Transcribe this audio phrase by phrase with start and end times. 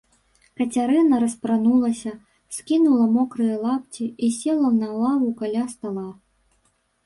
[0.61, 2.13] Кацярына распранулася,
[2.57, 6.09] скінула мокрыя лапці і села на лаву каля стала.